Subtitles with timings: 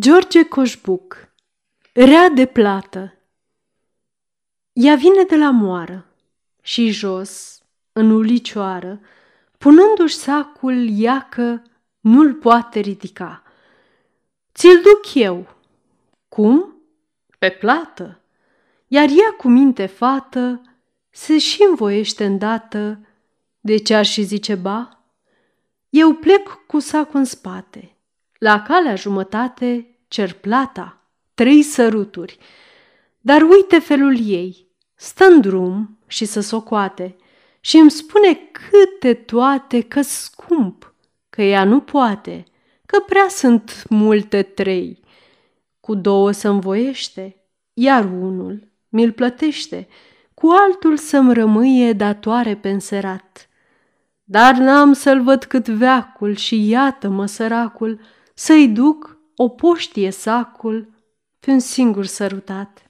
[0.00, 1.32] George Coșbuc
[1.92, 3.14] Rea de plată
[4.72, 6.06] Ea vine de la moară
[6.62, 9.00] și jos, în ulicioară,
[9.58, 11.62] punându-și sacul, iacă
[12.00, 13.42] nu-l poate ridica.
[14.54, 15.56] Ți-l duc eu.
[16.28, 16.74] Cum?
[17.38, 18.20] Pe plată.
[18.86, 20.62] Iar ea cu minte fată
[21.10, 23.06] se și învoiește îndată
[23.60, 25.04] de ce ar și zice ba?
[25.88, 27.94] Eu plec cu sacul în spate
[28.40, 31.02] la calea jumătate cer plata,
[31.34, 32.38] trei săruturi.
[33.20, 37.16] Dar uite felul ei, stă în drum și să socoate
[37.60, 40.94] și îmi spune câte toate că scump,
[41.28, 42.44] că ea nu poate,
[42.86, 45.00] că prea sunt multe trei.
[45.80, 47.36] Cu două să voiește,
[47.72, 49.88] iar unul mi-l plătește,
[50.34, 53.48] cu altul să-mi rămâie datoare penserat.
[54.24, 58.00] Dar n-am să-l văd cât veacul și iată-mă săracul,
[58.34, 60.88] să-i duc o poștie sacul
[61.38, 62.89] pe un singur sărutat.